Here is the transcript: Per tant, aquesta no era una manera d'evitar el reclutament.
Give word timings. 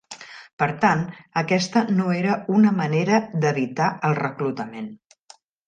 Per 0.61 0.67
tant, 0.85 1.03
aquesta 1.41 1.83
no 1.99 2.09
era 2.21 2.39
una 2.61 2.73
manera 2.81 3.21
d'evitar 3.45 3.93
el 4.11 4.19
reclutament. 4.25 4.93